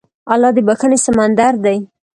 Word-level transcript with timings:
الله 0.33 0.49
د 0.55 0.57
بښنې 0.67 0.97
سمندر 1.05 1.53
دی. 1.65 1.77